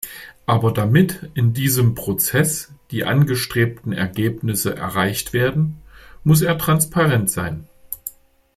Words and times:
Aber 0.47 0.71
damit 0.73 1.29
in 1.35 1.53
diesem 1.53 1.93
Prozess 1.93 2.73
die 2.89 3.05
angestrebten 3.05 3.93
Ergebnisse 3.93 4.75
erreicht 4.75 5.31
werden, 5.31 5.79
muss 6.23 6.41
er 6.41 6.57
transparent 6.57 7.29
sein. 7.29 7.67